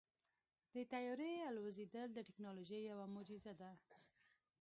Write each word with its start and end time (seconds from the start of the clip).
د 0.73 0.75
طیارې 0.91 1.31
الوزېدل 1.49 2.07
د 2.13 2.19
تیکنالوژۍ 2.27 2.81
یوه 2.91 3.05
معجزه 3.15 3.53
ده. 3.61 3.71